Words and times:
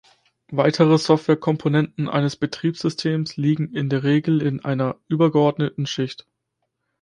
Weitere 0.49 0.97
Softwarekomponenten 0.97 2.09
eines 2.09 2.35
Betriebssystems 2.35 3.37
liegen 3.37 3.75
in 3.75 3.87
der 3.87 4.03
Regel 4.03 4.41
in 4.41 4.65
einer 4.65 4.95
übergeordneten 5.07 5.85
Schicht. 5.85 6.25